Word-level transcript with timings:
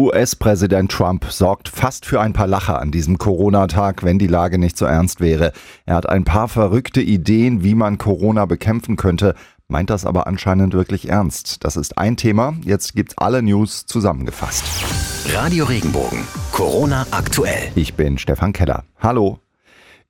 US-Präsident 0.00 0.90
Trump 0.90 1.26
sorgt 1.26 1.68
fast 1.68 2.06
für 2.06 2.22
ein 2.22 2.32
paar 2.32 2.46
Lacher 2.46 2.80
an 2.80 2.90
diesem 2.90 3.18
Corona-Tag, 3.18 4.02
wenn 4.02 4.18
die 4.18 4.28
Lage 4.28 4.56
nicht 4.56 4.78
so 4.78 4.86
ernst 4.86 5.20
wäre. 5.20 5.52
Er 5.84 5.96
hat 5.96 6.08
ein 6.08 6.24
paar 6.24 6.48
verrückte 6.48 7.02
Ideen, 7.02 7.62
wie 7.62 7.74
man 7.74 7.98
Corona 7.98 8.46
bekämpfen 8.46 8.96
könnte, 8.96 9.34
meint 9.68 9.90
das 9.90 10.06
aber 10.06 10.26
anscheinend 10.26 10.72
wirklich 10.72 11.10
ernst. 11.10 11.64
Das 11.64 11.76
ist 11.76 11.98
ein 11.98 12.16
Thema. 12.16 12.54
Jetzt 12.64 12.94
gibt's 12.94 13.18
alle 13.18 13.42
News 13.42 13.84
zusammengefasst. 13.84 14.64
Radio 15.34 15.66
Regenbogen. 15.66 16.20
Corona 16.50 17.06
aktuell. 17.10 17.70
Ich 17.74 17.92
bin 17.92 18.16
Stefan 18.16 18.54
Keller. 18.54 18.84
Hallo. 19.00 19.38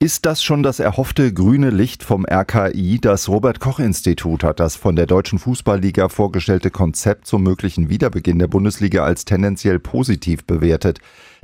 Ist 0.02 0.24
das 0.24 0.42
schon 0.42 0.62
das 0.62 0.80
erhoffte 0.80 1.30
grüne 1.30 1.68
Licht 1.68 2.02
vom 2.02 2.24
RKI? 2.24 3.00
Das 3.02 3.28
Robert 3.28 3.60
Koch 3.60 3.78
Institut 3.80 4.42
hat 4.42 4.58
das 4.58 4.74
von 4.74 4.96
der 4.96 5.04
Deutschen 5.04 5.38
Fußballliga 5.38 6.08
vorgestellte 6.08 6.70
Konzept 6.70 7.26
zum 7.26 7.42
möglichen 7.42 7.90
Wiederbeginn 7.90 8.38
der 8.38 8.46
Bundesliga 8.46 9.04
als 9.04 9.26
tendenziell 9.26 9.78
positiv 9.78 10.46
bewertet. 10.46 11.00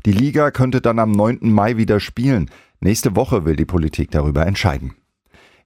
Die 0.06 0.12
Liga 0.12 0.50
könnte 0.50 0.80
dann 0.80 0.98
am 0.98 1.10
9. 1.10 1.40
Mai 1.52 1.76
wieder 1.76 2.00
spielen. 2.00 2.50
Nächste 2.80 3.14
Woche 3.14 3.44
will 3.44 3.56
die 3.56 3.66
Politik 3.66 4.10
darüber 4.10 4.46
entscheiden. 4.46 4.94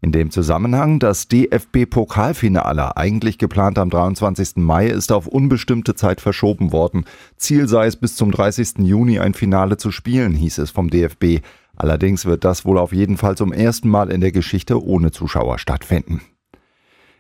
In 0.03 0.11
dem 0.11 0.33
Zusammenhang, 0.33 0.99
das 0.99 1.29
DFB-Pokalfinale, 1.29 2.97
eigentlich 2.97 3.39
geplant 3.39 3.79
am 3.79 3.91
23. 3.91 4.57
Mai, 4.57 4.89
ist 4.89 5.13
auf 5.13 5.29
unbestimmte 5.29 5.95
Zeit 5.95 6.21
verschoben 6.21 6.73
worden. 6.73 7.05
Ziel 7.37 7.69
sei 7.69 7.87
es, 7.87 7.95
bis 7.95 8.17
zum 8.17 8.33
30. 8.33 8.79
Juni 8.79 9.21
ein 9.21 9.35
Finale 9.35 9.77
zu 9.77 9.93
spielen, 9.93 10.33
hieß 10.35 10.59
es 10.59 10.71
vom 10.71 10.91
DFB. 10.91 11.43
Allerdings 11.81 12.27
wird 12.27 12.45
das 12.45 12.67
wohl 12.67 12.77
auf 12.77 12.93
jeden 12.93 13.17
Fall 13.17 13.39
zum 13.39 13.55
ersten 13.55 13.89
Mal 13.89 14.13
in 14.13 14.21
der 14.21 14.33
Geschichte 14.33 14.85
ohne 14.85 15.13
Zuschauer 15.13 15.59
stattfinden. 15.59 16.21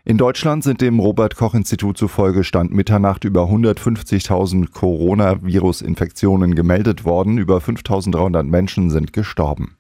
In 0.05 0.19
Deutschland 0.19 0.65
sind 0.65 0.83
dem 0.83 0.99
Robert 0.99 1.35
Koch 1.35 1.55
Institut 1.55 1.97
zufolge 1.97 2.45
Stand 2.45 2.71
Mitternacht 2.71 3.25
über 3.25 3.45
150.000 3.45 4.71
Coronavirus-Infektionen 4.71 6.55
gemeldet 6.55 7.07
worden, 7.07 7.39
über 7.39 7.57
5.300 7.57 8.43
Menschen 8.43 8.91
sind 8.91 9.15
gestorben. 9.15 9.79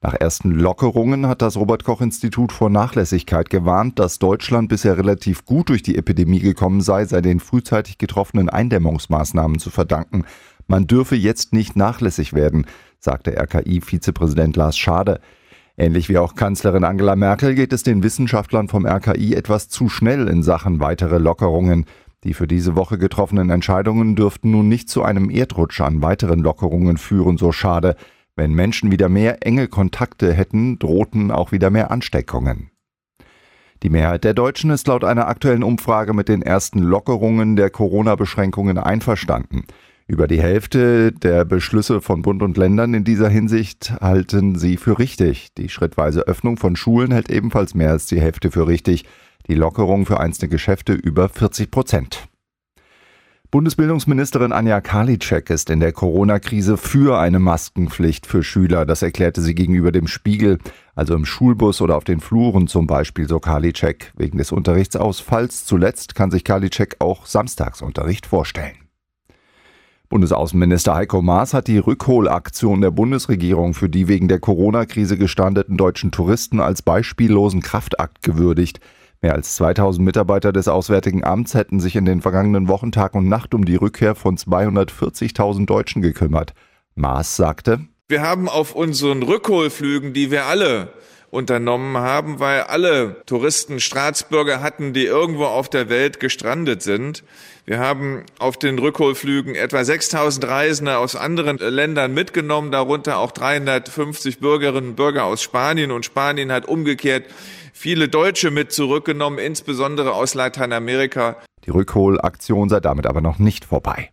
Nach 0.00 0.14
ersten 0.14 0.50
Lockerungen 0.50 1.26
hat 1.26 1.42
das 1.42 1.58
Robert 1.58 1.84
Koch 1.84 2.00
Institut 2.00 2.52
vor 2.52 2.70
Nachlässigkeit 2.70 3.50
gewarnt, 3.50 3.98
dass 3.98 4.18
Deutschland 4.18 4.70
bisher 4.70 4.96
relativ 4.96 5.44
gut 5.44 5.68
durch 5.68 5.82
die 5.82 5.98
Epidemie 5.98 6.40
gekommen 6.40 6.80
sei, 6.80 7.04
sei 7.04 7.20
den 7.20 7.40
frühzeitig 7.40 7.98
getroffenen 7.98 8.48
Eindämmungsmaßnahmen 8.48 9.58
zu 9.58 9.68
verdanken. 9.68 10.24
Man 10.66 10.86
dürfe 10.86 11.16
jetzt 11.16 11.52
nicht 11.52 11.76
nachlässig 11.76 12.32
werden 12.32 12.66
sagte 13.06 13.38
RKI-Vizepräsident 13.38 14.56
Lars 14.56 14.76
Schade. 14.76 15.20
Ähnlich 15.78 16.08
wie 16.08 16.18
auch 16.18 16.34
Kanzlerin 16.34 16.84
Angela 16.84 17.16
Merkel 17.16 17.54
geht 17.54 17.72
es 17.72 17.82
den 17.82 18.02
Wissenschaftlern 18.02 18.68
vom 18.68 18.86
RKI 18.86 19.34
etwas 19.34 19.68
zu 19.68 19.88
schnell 19.88 20.28
in 20.28 20.42
Sachen 20.42 20.80
weitere 20.80 21.18
Lockerungen. 21.18 21.84
Die 22.24 22.34
für 22.34 22.48
diese 22.48 22.76
Woche 22.76 22.98
getroffenen 22.98 23.50
Entscheidungen 23.50 24.16
dürften 24.16 24.50
nun 24.50 24.68
nicht 24.68 24.88
zu 24.88 25.02
einem 25.02 25.30
Erdrutsch 25.30 25.80
an 25.80 26.02
weiteren 26.02 26.40
Lockerungen 26.40 26.96
führen, 26.96 27.36
so 27.36 27.52
schade. 27.52 27.94
Wenn 28.34 28.52
Menschen 28.52 28.90
wieder 28.90 29.08
mehr 29.08 29.46
enge 29.46 29.68
Kontakte 29.68 30.32
hätten, 30.32 30.78
drohten 30.78 31.30
auch 31.30 31.52
wieder 31.52 31.70
mehr 31.70 31.90
Ansteckungen. 31.90 32.70
Die 33.82 33.90
Mehrheit 33.90 34.24
der 34.24 34.34
Deutschen 34.34 34.70
ist 34.70 34.88
laut 34.88 35.04
einer 35.04 35.28
aktuellen 35.28 35.62
Umfrage 35.62 36.14
mit 36.14 36.28
den 36.28 36.40
ersten 36.40 36.78
Lockerungen 36.78 37.56
der 37.56 37.68
Corona-Beschränkungen 37.68 38.78
einverstanden. 38.78 39.64
Über 40.08 40.28
die 40.28 40.40
Hälfte 40.40 41.10
der 41.10 41.44
Beschlüsse 41.44 42.00
von 42.00 42.22
Bund 42.22 42.40
und 42.40 42.56
Ländern 42.56 42.94
in 42.94 43.02
dieser 43.02 43.28
Hinsicht 43.28 43.92
halten 44.00 44.56
sie 44.56 44.76
für 44.76 45.00
richtig. 45.00 45.52
Die 45.58 45.68
schrittweise 45.68 46.20
Öffnung 46.28 46.58
von 46.58 46.76
Schulen 46.76 47.10
hält 47.10 47.28
ebenfalls 47.28 47.74
mehr 47.74 47.90
als 47.90 48.06
die 48.06 48.20
Hälfte 48.20 48.52
für 48.52 48.68
richtig. 48.68 49.04
Die 49.48 49.56
Lockerung 49.56 50.06
für 50.06 50.20
einzelne 50.20 50.48
Geschäfte 50.48 50.92
über 50.92 51.28
40 51.28 51.72
Prozent. 51.72 52.28
Bundesbildungsministerin 53.50 54.52
Anja 54.52 54.80
Karliczek 54.80 55.50
ist 55.50 55.70
in 55.70 55.80
der 55.80 55.92
Corona-Krise 55.92 56.76
für 56.76 57.18
eine 57.18 57.40
Maskenpflicht 57.40 58.26
für 58.26 58.44
Schüler. 58.44 58.86
Das 58.86 59.02
erklärte 59.02 59.40
sie 59.40 59.56
gegenüber 59.56 59.90
dem 59.90 60.06
Spiegel, 60.06 60.58
also 60.94 61.14
im 61.14 61.24
Schulbus 61.24 61.80
oder 61.80 61.96
auf 61.96 62.04
den 62.04 62.20
Fluren 62.20 62.68
zum 62.68 62.86
Beispiel, 62.86 63.26
so 63.26 63.40
Karliczek. 63.40 64.12
Wegen 64.16 64.38
des 64.38 64.52
Unterrichtsausfalls 64.52 65.64
zuletzt 65.64 66.14
kann 66.14 66.30
sich 66.30 66.44
Karliczek 66.44 66.96
auch 67.00 67.26
Samstagsunterricht 67.26 68.26
vorstellen. 68.26 68.85
Bundesaußenminister 70.08 70.94
Heiko 70.94 71.20
Maas 71.20 71.52
hat 71.52 71.66
die 71.66 71.78
Rückholaktion 71.78 72.80
der 72.80 72.92
Bundesregierung 72.92 73.74
für 73.74 73.88
die 73.88 74.06
wegen 74.06 74.28
der 74.28 74.38
Corona-Krise 74.38 75.18
gestandeten 75.18 75.76
deutschen 75.76 76.12
Touristen 76.12 76.60
als 76.60 76.82
beispiellosen 76.82 77.60
Kraftakt 77.60 78.22
gewürdigt. 78.22 78.80
Mehr 79.20 79.34
als 79.34 79.56
2000 79.56 80.04
Mitarbeiter 80.04 80.52
des 80.52 80.68
Auswärtigen 80.68 81.24
Amts 81.24 81.54
hätten 81.54 81.80
sich 81.80 81.96
in 81.96 82.04
den 82.04 82.20
vergangenen 82.20 82.68
Wochen 82.68 82.92
Tag 82.92 83.14
und 83.14 83.28
Nacht 83.28 83.54
um 83.54 83.64
die 83.64 83.76
Rückkehr 83.76 84.14
von 84.14 84.36
240.000 84.36 85.66
Deutschen 85.66 86.02
gekümmert. 86.02 86.52
Maas 86.94 87.36
sagte, 87.36 87.80
wir 88.08 88.22
haben 88.22 88.48
auf 88.48 88.76
unseren 88.76 89.24
Rückholflügen, 89.24 90.12
die 90.12 90.30
wir 90.30 90.44
alle 90.44 90.92
unternommen 91.36 91.98
haben, 91.98 92.40
weil 92.40 92.62
alle 92.62 93.22
Touristen 93.26 93.78
Staatsbürger 93.78 94.62
hatten, 94.62 94.94
die 94.94 95.04
irgendwo 95.04 95.44
auf 95.44 95.68
der 95.68 95.88
Welt 95.90 96.18
gestrandet 96.18 96.82
sind. 96.82 97.22
Wir 97.66 97.78
haben 97.78 98.24
auf 98.38 98.56
den 98.56 98.78
Rückholflügen 98.78 99.54
etwa 99.54 99.84
6000 99.84 100.48
Reisende 100.48 100.96
aus 100.96 101.14
anderen 101.14 101.58
Ländern 101.58 102.14
mitgenommen, 102.14 102.72
darunter 102.72 103.18
auch 103.18 103.32
350 103.32 104.40
Bürgerinnen 104.40 104.90
und 104.90 104.96
Bürger 104.96 105.24
aus 105.24 105.42
Spanien. 105.42 105.90
Und 105.90 106.06
Spanien 106.06 106.50
hat 106.50 106.66
umgekehrt 106.66 107.26
viele 107.72 108.08
Deutsche 108.08 108.50
mit 108.50 108.72
zurückgenommen, 108.72 109.38
insbesondere 109.38 110.14
aus 110.14 110.34
Lateinamerika. 110.34 111.36
Die 111.66 111.70
Rückholaktion 111.70 112.68
sei 112.68 112.80
damit 112.80 113.06
aber 113.06 113.20
noch 113.20 113.38
nicht 113.38 113.66
vorbei. 113.66 114.10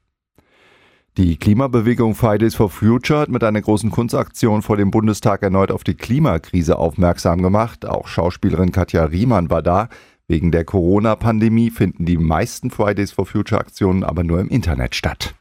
Die 1.16 1.38
Klimabewegung 1.38 2.16
Fridays 2.16 2.56
for 2.56 2.72
Future 2.72 3.20
hat 3.20 3.30
mit 3.30 3.44
einer 3.44 3.62
großen 3.62 3.92
Kunstaktion 3.92 4.64
vor 4.64 4.78
dem 4.78 4.90
Bundestag 4.90 5.44
erneut 5.44 5.70
auf 5.70 5.84
die 5.84 5.94
Klimakrise 5.94 6.80
aufmerksam 6.80 7.44
gemacht. 7.44 7.86
Auch 7.86 8.08
Schauspielerin 8.08 8.72
Katja 8.72 9.04
Riemann 9.04 9.52
war 9.52 9.62
da. 9.62 9.90
Wegen 10.28 10.52
der 10.52 10.66
Corona-Pandemie 10.66 11.70
finden 11.70 12.06
die 12.06 12.18
meisten 12.18 12.72
Fridays 12.72 13.12
for 13.12 13.28
Future 13.28 13.62
Aktionen 13.62 14.04
aber 14.04 14.24
nur 14.24 14.40
im 14.40 14.50
Internet 14.50 14.96
statt. 14.96 15.36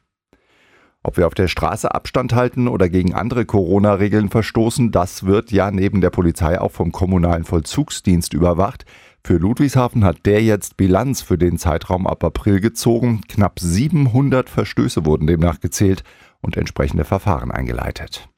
Ob 1.03 1.17
wir 1.17 1.27
auf 1.27 1.33
der 1.33 1.49
Straße 1.49 1.95
Abstand 1.95 2.35
halten 2.35 2.69
oder 2.69 2.91
gegen 2.91 3.15
andere 3.15 3.47
Corona-Regeln 3.47 4.29
verstoßen, 4.29 4.91
das 4.91 5.25
wird 5.25 5.53
ja 5.53 5.71
neben 5.71 6.03
der 6.03 6.11
Polizei 6.11 6.61
auch 6.61 6.71
vom 6.71 6.93
kommunalen 6.93 7.45
Vollzugsdienst 7.45 8.35
überwacht. 8.35 8.85
Für 9.25 9.37
Ludwigshafen 9.37 10.05
hat 10.05 10.27
der 10.27 10.43
jetzt 10.43 10.77
Bilanz 10.77 11.23
für 11.23 11.39
den 11.39 11.57
Zeitraum 11.57 12.09
ab 12.09 12.25
April 12.25 12.59
gezogen. 12.59 13.21
Knapp 13.29 13.61
700 13.61 14.51
Verstöße 14.51 15.07
wurden 15.07 15.29
demnach 15.29 15.61
gezählt 15.61 16.03
und 16.41 16.57
entsprechende 16.57 17.05
Verfahren 17.05 17.53
eingeleitet. 17.53 18.29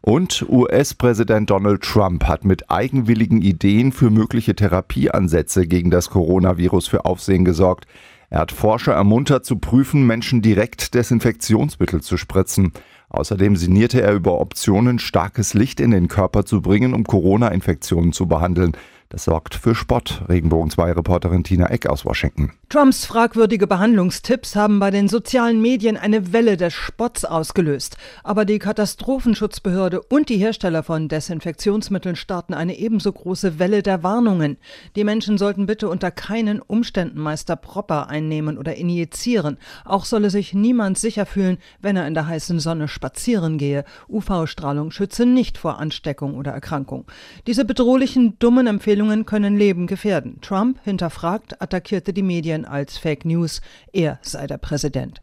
Und 0.00 0.44
US-Präsident 0.48 1.50
Donald 1.50 1.82
Trump 1.82 2.24
hat 2.24 2.44
mit 2.44 2.68
eigenwilligen 2.68 3.42
Ideen 3.42 3.92
für 3.92 4.10
mögliche 4.10 4.56
Therapieansätze 4.56 5.68
gegen 5.68 5.90
das 5.90 6.10
Coronavirus 6.10 6.88
für 6.88 7.04
Aufsehen 7.04 7.44
gesorgt. 7.44 7.86
Er 8.28 8.40
hat 8.40 8.52
Forscher 8.52 8.94
ermuntert 8.94 9.44
zu 9.44 9.56
prüfen, 9.56 10.06
Menschen 10.06 10.42
direkt 10.42 10.94
Desinfektionsmittel 10.94 12.02
zu 12.02 12.16
spritzen. 12.16 12.72
Außerdem 13.08 13.56
sinnierte 13.56 14.02
er 14.02 14.12
über 14.12 14.40
Optionen, 14.40 14.98
starkes 14.98 15.54
Licht 15.54 15.80
in 15.80 15.92
den 15.92 16.08
Körper 16.08 16.44
zu 16.44 16.60
bringen, 16.60 16.92
um 16.92 17.04
Corona-Infektionen 17.04 18.12
zu 18.12 18.26
behandeln. 18.26 18.72
Das 19.10 19.24
sorgt 19.24 19.54
für 19.54 19.74
Spott. 19.74 20.20
Regenbogen 20.28 20.70
2 20.70 20.92
Reporterin 20.92 21.42
Tina 21.42 21.70
Eck 21.70 21.86
aus 21.86 22.04
Washington. 22.04 22.52
Trumps 22.68 23.06
fragwürdige 23.06 23.66
Behandlungstipps 23.66 24.54
haben 24.54 24.80
bei 24.80 24.90
den 24.90 25.08
sozialen 25.08 25.62
Medien 25.62 25.96
eine 25.96 26.34
Welle 26.34 26.58
des 26.58 26.74
Spotts 26.74 27.24
ausgelöst. 27.24 27.96
Aber 28.22 28.44
die 28.44 28.58
Katastrophenschutzbehörde 28.58 30.02
und 30.02 30.28
die 30.28 30.36
Hersteller 30.36 30.82
von 30.82 31.08
Desinfektionsmitteln 31.08 32.16
starten 32.16 32.52
eine 32.52 32.76
ebenso 32.76 33.10
große 33.10 33.58
Welle 33.58 33.82
der 33.82 34.02
Warnungen. 34.02 34.58
Die 34.94 35.04
Menschen 35.04 35.38
sollten 35.38 35.64
bitte 35.64 35.88
unter 35.88 36.10
keinen 36.10 36.60
Umständen 36.60 37.18
Meister 37.18 37.56
Proper 37.56 38.10
einnehmen 38.10 38.58
oder 38.58 38.76
injizieren. 38.76 39.56
Auch 39.86 40.04
solle 40.04 40.28
sich 40.28 40.52
niemand 40.52 40.98
sicher 40.98 41.24
fühlen, 41.24 41.56
wenn 41.80 41.96
er 41.96 42.06
in 42.06 42.12
der 42.12 42.26
heißen 42.26 42.60
Sonne 42.60 42.88
spazieren 42.88 43.56
gehe. 43.56 43.86
UV-Strahlung 44.10 44.90
schütze 44.90 45.24
nicht 45.24 45.56
vor 45.56 45.78
Ansteckung 45.78 46.34
oder 46.34 46.52
Erkrankung. 46.52 47.06
Diese 47.46 47.64
bedrohlichen, 47.64 48.38
dummen 48.38 48.66
Empfehlungen 48.66 48.97
Empfehlungen 48.98 49.26
können 49.26 49.56
Leben 49.56 49.86
gefährden. 49.86 50.40
Trump, 50.40 50.80
hinterfragt, 50.82 51.62
attackierte 51.62 52.12
die 52.12 52.24
Medien 52.24 52.64
als 52.64 52.98
Fake 52.98 53.24
News. 53.24 53.60
Er 53.92 54.18
sei 54.22 54.48
der 54.48 54.58
Präsident. 54.58 55.22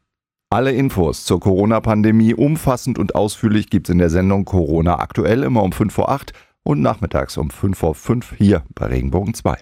Alle 0.49 0.71
Infos 0.71 1.25
zur 1.25 1.41
Corona-Pandemie 1.41 2.33
umfassend 2.33 2.97
und 2.97 3.15
ausführlich 3.15 3.69
gibt 3.69 3.89
es 3.89 3.91
in 3.91 3.97
der 3.97 4.09
Sendung 4.09 4.45
Corona 4.45 4.99
aktuell 4.99 5.43
immer 5.43 5.61
um 5.61 5.73
5 5.73 5.93
vor 5.93 6.07
8 6.07 6.31
und 6.63 6.81
nachmittags 6.81 7.35
um 7.35 7.49
5 7.49 7.77
vor 7.77 7.95
5 7.95 8.35
hier 8.37 8.63
bei 8.75 8.85
Regenbogen 8.85 9.33
2. 9.33 9.57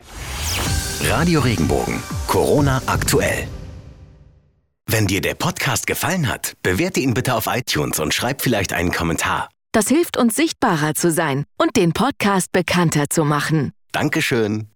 Radio 1.10 1.40
Regenbogen, 1.40 1.96
Corona 2.28 2.84
aktuell. 2.86 3.48
Wenn 4.86 5.08
dir 5.08 5.22
der 5.22 5.34
Podcast 5.34 5.88
gefallen 5.88 6.30
hat, 6.30 6.54
bewerte 6.62 7.00
ihn 7.00 7.16
bitte 7.16 7.34
auf 7.34 7.48
iTunes 7.48 8.00
und 8.00 8.14
schreib 8.14 8.44
vielleicht 8.44 8.74
einen 8.74 8.92
Kommentar. 8.92 9.50
Das 9.72 9.88
hilft 9.88 10.18
uns 10.18 10.36
sichtbarer 10.36 10.94
zu 10.94 11.10
sein 11.10 11.46
und 11.58 11.78
den 11.78 11.94
Podcast 11.94 12.52
bekannter 12.52 13.06
zu 13.10 13.26
machen. 13.26 13.72
Dankeschön. 13.94 14.73